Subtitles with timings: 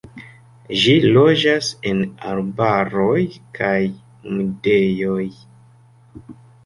[0.83, 2.01] Ĝi loĝas en
[2.31, 3.21] arbaroj
[3.59, 3.77] kaj
[4.25, 5.25] humidejoj.